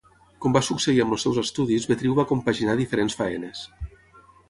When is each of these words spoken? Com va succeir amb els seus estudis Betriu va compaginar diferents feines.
Com 0.45 0.55
va 0.55 0.61
succeir 0.67 1.03
amb 1.03 1.17
els 1.17 1.27
seus 1.27 1.37
estudis 1.43 1.87
Betriu 1.93 2.19
va 2.23 2.27
compaginar 2.35 2.79
diferents 2.83 3.23
feines. 3.25 3.67